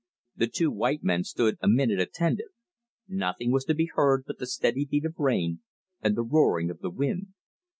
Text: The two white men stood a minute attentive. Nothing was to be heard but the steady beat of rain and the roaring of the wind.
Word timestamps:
The 0.35 0.47
two 0.47 0.71
white 0.71 1.03
men 1.03 1.23
stood 1.23 1.57
a 1.61 1.67
minute 1.67 1.99
attentive. 1.99 2.49
Nothing 3.07 3.51
was 3.51 3.65
to 3.65 3.75
be 3.75 3.91
heard 3.93 4.23
but 4.25 4.39
the 4.39 4.47
steady 4.47 4.83
beat 4.83 5.05
of 5.05 5.19
rain 5.19 5.59
and 6.01 6.17
the 6.17 6.23
roaring 6.23 6.71
of 6.71 6.79
the 6.79 6.89
wind. 6.89 7.33